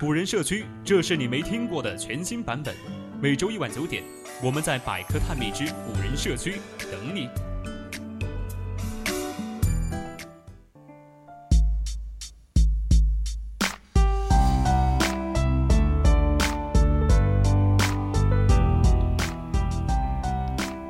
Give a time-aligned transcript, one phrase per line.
[0.00, 2.74] 古人社区，这是你没听过的全新版本。
[3.20, 4.02] 每周一晚九点，
[4.42, 6.54] 我们在百科探秘之古人社区
[6.90, 7.28] 等你。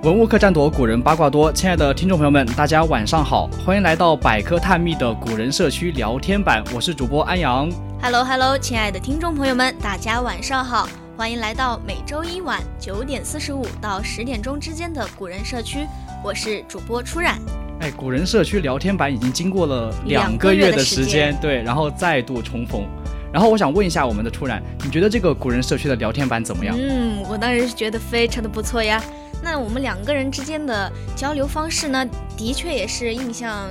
[0.05, 1.53] 文物客栈多，古人八卦多。
[1.53, 7.69] 亲爱的听众朋友们，大家晚上好，欢迎来到百科探秘的古人社区聊天版，我是主播安阳。
[8.03, 15.87] Hello Hello，亲爱的听众朋友们，大家晚上好，欢迎来到每周一晚九点四十五到十点钟之间的古人社区，
[16.25, 17.39] 我是主播初染。
[17.81, 22.89] 哎，古人社区聊天版已经经过了两个月的时间，对，然后再度重逢。
[23.31, 26.75] 然后我想问一下我们的初染，你觉得这个古人社区的聊天版怎么样？
[26.81, 29.01] 嗯，我当然是觉得非常的不错呀。
[29.43, 33.69] 那我们两个人之间的交流方式呢，的确也是印象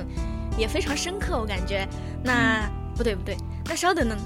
[0.56, 1.84] 也非常深刻，我感觉。
[2.22, 3.36] 那不对不对，
[3.70, 4.16] 那稍等呢，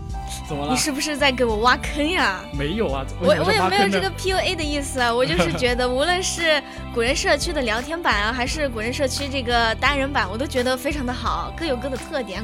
[0.49, 0.73] 怎么了？
[0.73, 2.41] 你是不是在给我挖坑呀？
[2.59, 6.63] 没有啊，我我也没有这个 PUA 的意思啊，我就是觉得 无论是
[6.95, 12.43] 古人社区的聊天版啊，还是古人社区这个单人版，我都觉得非常的好，各有各的特点，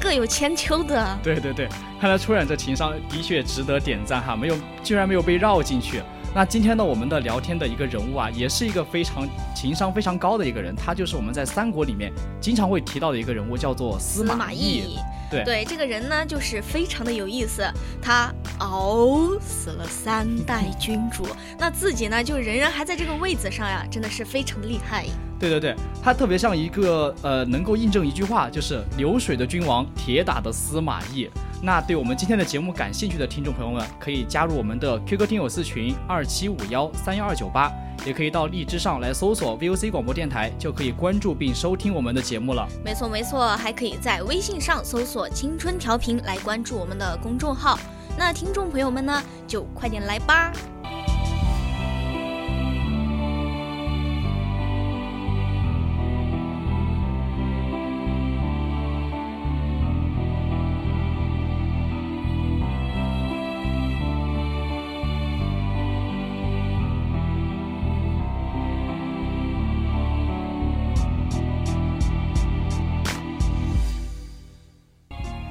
[0.00, 1.18] 各有千秋的。
[1.22, 1.68] 对对对，
[2.00, 6.00] 看来初染这情商的确值得点赞哈，没有居然没有被绕进去。
[6.32, 14.96] 那今天呢，我们的聊天的一个人物啊，也是一个非常情商非常高的一个人，他就是我们在三国里面经常会提到的一个人物，叫做司马懿。
[15.28, 17.64] 对对，这个人呢，就是非常的有意思，
[18.00, 21.26] 他熬死了三代君主，
[21.58, 25.06] 那自己呢，就仍然还在这个位子上呀，真的是非常的厉害。
[25.38, 31.28] 对对对，他特别像一个呃，能够印证一句话，就是流水的君王，铁打的司马懿。
[31.62, 37.70] 那对我们今天的节目感兴趣的听众朋友们，可以加入我们的 QQ 听友四群二七五幺三幺二九八，
[38.06, 42.66] 也可以到荔枝上来搜索 VOC 广播电台，就可以关注并收听我们的节目了。
[42.82, 47.78] 没错没错，还可以在微信上搜索“青春调频”来关注我们的公众号。
[48.16, 50.50] 那听众朋友们呢，就快点来吧。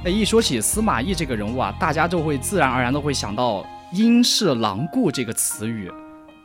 [0.09, 5.91] 一说起司马懿这个人物啊，大家就会自然而然的会想到“因势狼顾”这个词语，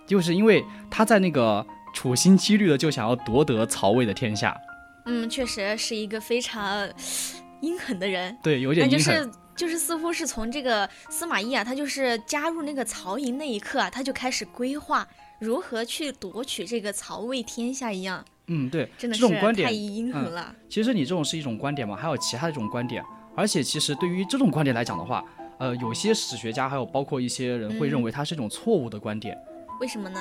[0.06, 1.64] 就是因为他在那个
[1.94, 4.56] 处心积虑的就想要夺得曹魏的天下。
[5.06, 6.88] 嗯，确实是一个非常
[7.60, 8.36] 阴狠的人。
[8.42, 9.04] 对，有点阴狠。
[9.04, 15.06] 就是就是似乎是从这个司马懿啊，他就是加入那个曹营那一刻啊，他就开始规划
[15.38, 18.25] 如何去夺取这个曹魏天下一样。
[18.48, 19.26] 嗯，对，真的是
[19.62, 20.54] 太阴狠了。
[20.69, 23.02] 其实你这种是一种观点嘛，还有其他的这种观点。
[23.37, 25.25] 而且，其实对于这种观点来讲的话，
[25.59, 29.37] 呃，有些史学家还有包括一些人会认为它是一种错误的观点。
[29.81, 30.21] 为什么呢？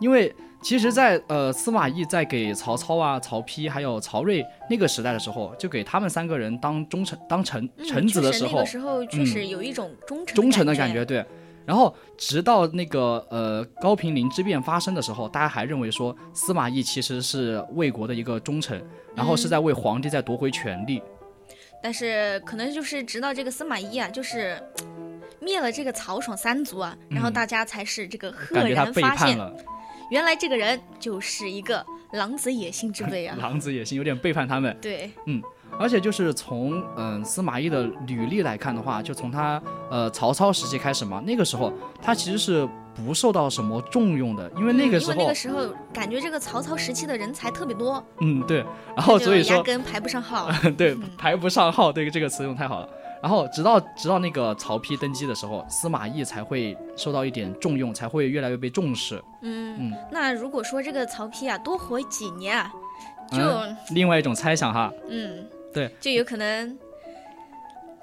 [0.00, 11.04] 因为其实，在呃司马懿在给曹操啊、曹丕还有曹睿那个时代的时候，就给他们三个人当忠臣、当臣臣子的时候，那个时候确实有一种忠诚忠诚的感觉。
[11.04, 11.24] 对。
[11.66, 21.00] 然后，直到那个呃高平陵之变发生的时候，大家还认为说司马懿其实是魏国的一个忠臣，然后是在为皇帝在夺回权力。
[21.84, 24.58] 但是可能就是直到这个司马懿啊，就是
[25.38, 29.38] 灭了这个曹爽三族啊，然后大家才是这个赫然发现，
[30.10, 33.36] 原来这个人就是一个狼子野心之辈啊！
[33.38, 34.74] 狼子野心有点背叛他们。
[34.80, 35.42] 对，嗯，
[35.78, 42.66] 而且就是从嗯司马懿的履历来看的话，就从他呃曹操时期开始嘛，那个时候他其实是。
[42.94, 48.02] 不受到什么重用的，因为那个时候，那个时候感觉这个曹操时期的人才特别多。
[48.20, 48.64] 嗯，对。
[48.96, 50.48] 然后所以说压根排不上号。
[50.78, 52.88] 对，排不上号，对这个词用太好了。
[53.20, 59.22] 然后直到直到那个曹丕登基的时候，司马懿才会受到一点重用，才会越来越被重视。
[59.40, 59.94] 嗯嗯。
[60.10, 62.72] 那如果说这个曹丕啊多活几年啊，
[63.32, 63.38] 就
[63.94, 64.92] 另外一种猜想哈。
[65.08, 66.78] 嗯，对，就有可能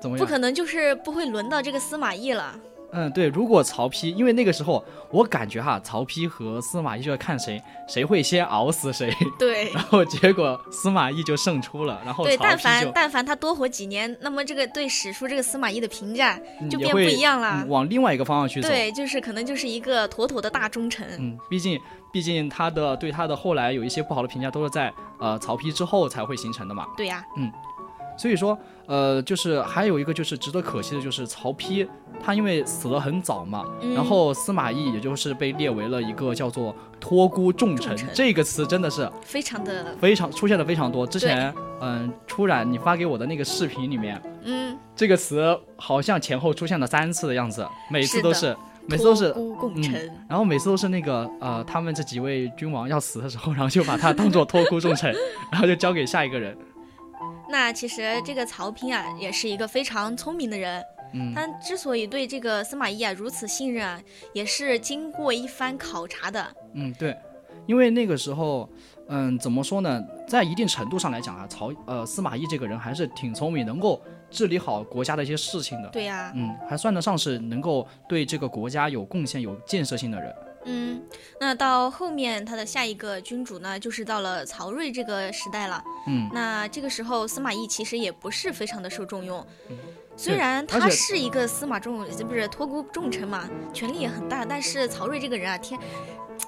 [0.02, 2.56] 怎么不可能就是不会轮到这个司马懿了。
[2.94, 9.14] 嗯，对，如果曹丕，因为那个时候我感觉哈，曹丕和司马懿就要看谁谁会先熬死谁。
[9.40, 9.72] 对。
[9.74, 16.40] 然后结果司马懿就胜出了，然后对，但凡但凡他多活几年，那么这个对史书这个司马懿的评价
[16.70, 18.68] 就变不一样了，往另外一个方向去走。
[18.68, 21.08] 对，就是可能就是一个妥妥的大忠臣。
[21.20, 21.80] 嗯，毕竟
[22.12, 26.86] 毕竟他的对他的后来有一些不好的评价，都是在呃曹丕之后才会形成的嘛。
[26.98, 27.24] 对呀。
[27.38, 27.52] 嗯。
[28.22, 31.88] 所以说，呃，就是还有一个就是值得可惜的，就是曹丕
[32.24, 33.66] 他因为死得很早嘛，
[33.96, 41.08] 然后司马懿也就是被列为了一个叫做托孤重臣这个词，真的是非常的非常出现的非常多。
[41.08, 55.12] 之前嗯，初染你发给我的那个视频里面，嗯，这个词好像前后出现了三次的样子，每次都是每次都是托孤重臣，然后每次都是那个呃，他们这几位君王要死的时候，然后就把他当做托孤重臣，
[55.52, 56.56] 然后就交给下一个人。
[57.52, 60.84] 那其实这个曹丕啊，也是一个非常聪明的人。
[61.14, 64.02] 嗯，他之所以对这个司马懿啊如此信任啊，
[64.34, 66.48] 也是经过一番考察的。
[66.74, 67.16] 嗯，对，
[67.66, 68.70] 因为那个时候，
[69.10, 75.90] 嗯，怎么说呢，在一定程度上来讲啊，曹呃司马懿这个人还是挺聪明，能够治理好国家的一些事情的。
[75.90, 80.34] 对呀，嗯，还算得上是能够对这个国家有贡献、有建设性的人。
[80.66, 81.02] 嗯，
[81.40, 85.84] 那到后面他的下一个君主呢，就是到了曹睿这个时代了。
[86.08, 89.46] 嗯，那这个时候司马懿其实也不是非常的受重用，
[90.16, 95.80] 虽然他是一个司马重，不是托孤重臣嘛，权力也很大，但是曹睿这个人啊，天，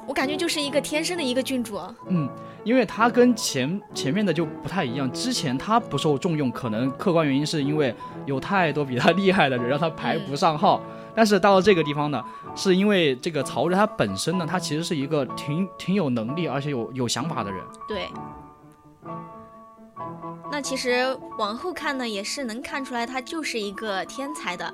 [0.05, 1.79] 我感觉就是一个天生的一个君主。
[2.07, 2.29] 嗯，
[2.63, 7.95] 因为他跟前前面的就不太一样，之前他不受重用，可能客观原因是因为
[8.27, 10.79] 有太多比他厉害的人，让他排不上号。
[11.15, 12.23] 但是到了这个地方呢，
[12.55, 17.63] 是因为这个曹睿他本身呢，他其实是一个挺挺有能力而且有有想法的人。
[17.87, 18.07] 对。
[20.51, 24.71] 那其实往后看呢，也是能看出来他就是一个天才的，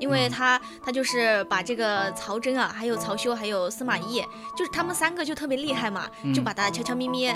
[0.00, 4.24] 因为他他就是把这个曹真啊，还有曹休，还有司马懿，
[4.56, 7.32] 就是他们三个就特别厉害嘛，就把他悄悄咪咪。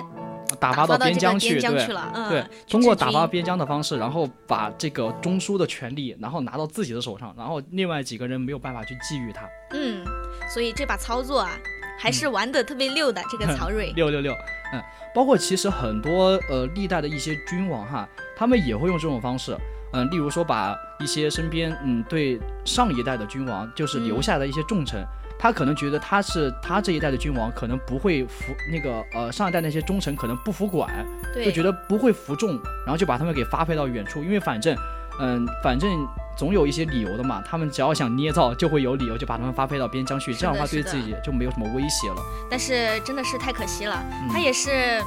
[0.54, 1.86] 打发到边疆去，对
[2.28, 9.48] 对，通过打发边疆的方式，然后把这个中枢的权力，然后拿到自己的手上，然后另外几个人没有办法去觊觎他。
[9.72, 10.04] 嗯，
[10.52, 11.50] 所以这把操作啊，
[11.98, 13.22] 还是玩的特别溜的。
[13.30, 14.32] 这个曹睿， 六六六，
[14.72, 14.82] 嗯，
[15.14, 19.56] 包括其实很多呃历代的一些君王哈，他们也会用这种方式，
[19.92, 25.04] 嗯，例如说把一些身边嗯对上一代的君王就是留下的一些重臣。
[25.44, 32.52] 他可能觉得他是他这一代的君王，可能不会服那个呃上一代那些忠臣可能不服管，就觉得不会服众，
[32.86, 34.74] 然后就把他们给发配到远处，因为反正
[35.20, 42.16] 嗯反正总有一些理由的嘛，他们只要想捏造就会有理由，就把他们发配到边疆去，这样的话对自己就没有什么威胁了。
[42.50, 44.02] 但是真的是太可惜了，
[44.32, 44.98] 他也是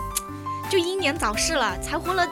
[0.69, 2.23] 就英年早逝了，才活了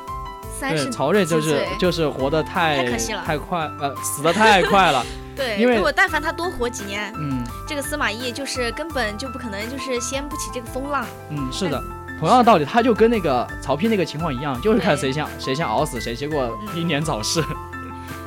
[0.59, 0.91] 三十。
[0.91, 5.03] 曹睿就是就是活得太太可惜了，太快呃死的太快了。
[5.35, 11.05] 对，因为如果但凡他多活几年，嗯，这个司马懿就是根本就不可能就是掀不起这个风浪。
[11.29, 11.83] 嗯，是的，
[12.19, 17.43] 同样的道理，他就跟那个曹丕那个情况一样，就是看谁先谁先熬死谁，结果英年早逝。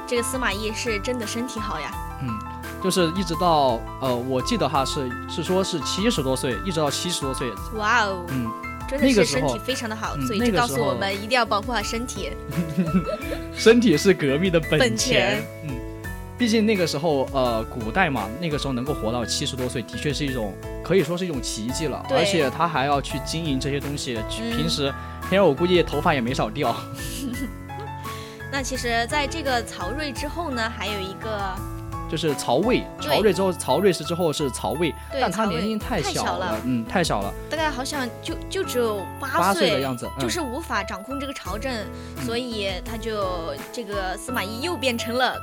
[0.06, 1.90] 这个司马懿是真的身体好呀。
[2.22, 2.28] 嗯，
[2.82, 7.50] 就是一直到呃，我记得哈是是说是七十多岁，一直到七十多岁。
[7.74, 8.50] 哇哦，嗯，
[8.88, 12.32] 真的是身体非常的好，所以就告诉我们一定要保护好身体。
[13.54, 15.42] 身体是革命的本钱。
[15.64, 15.77] 嗯。
[16.38, 20.54] 毕竟那个时候，呃，古代嘛，那个时候能够活到七十多岁，的确是一种
[20.84, 22.00] 可以说是一种奇迹了。
[22.10, 26.74] 而且他还要去经营这些东西，平时，平时我估计头发也没少掉。
[28.52, 31.54] 那其实，在这个曹睿之后呢，还有一个，
[32.08, 32.84] 就是曹魏。
[33.00, 41.84] 曹睿之后，曹睿是之后是曹魏，但他年龄太小了，嗯，太小了，大概好像就就只有八岁的样子，就是无法掌控这个朝政，
[42.24, 45.36] 所以他就这个司马懿又变成了。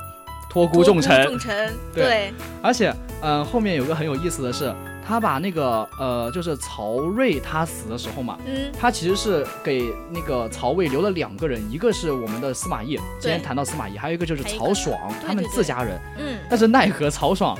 [0.56, 2.32] 托孤重臣，重臣对，
[2.62, 4.74] 而且，嗯，后面有个很有意思的是，
[5.06, 17.54] 他把那个，呃，就是曹睿他死的时候嘛，嗯，他其实是给那个曹魏留了两个人，一个是我们的司马懿，今天谈到司马懿，还有一个就是曹爽，他们自家人，嗯，但是奈何曹爽，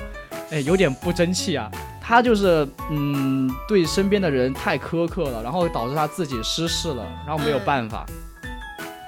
[0.51, 8.07] 哎，有点不争气啊，他就是，嗯，对身边的人太苛刻了，然后导致他自己失势了，然后没有办法。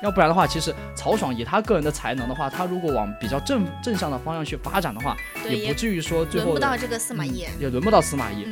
[0.03, 5.17] 要不然的话，其实曹爽以他个人的才能的话，他如果往比较正正向的方向去发展的话，
[5.49, 8.47] 也不至于说最后轮不到这个司马懿，也轮不到司马懿。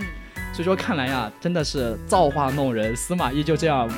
[0.53, 3.88] 所以说看来呀，真的是造化弄人，司马懿就这样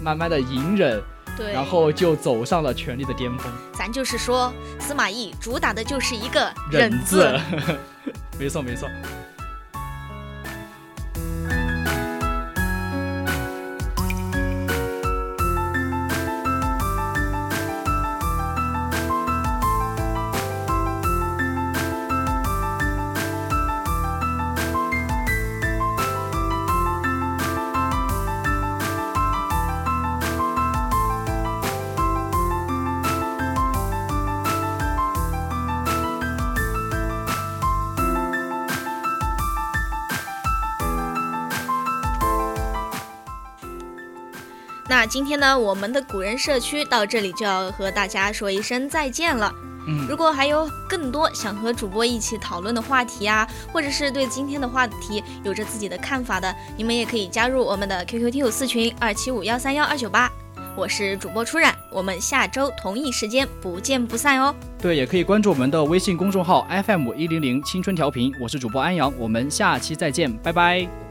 [0.00, 1.02] 慢慢的隐忍，
[1.36, 3.52] 对，然后就走上了权力的巅峰。
[3.74, 7.38] 咱就是说，司马懿主打的就是一个忍字，
[8.38, 8.88] 没错没错。
[44.92, 49.50] 那今天呢，我们的古人社区到这里就要和大家说一声再见了。
[49.88, 60.30] 嗯，如果还有更多想和主播一起讨论的话题啊，或者是对今天的话题有着自己的看法的，你们也可以加入我们的 QQ 听友四群二七五幺三幺二九八。
[60.76, 64.54] 我是主播初染，我们下周同一时间不见不散哦。
[64.78, 71.01] 对，也可以关注我们的微信公众号 FM 一零零青春调频，我是主播安阳，我们下期再见，拜拜。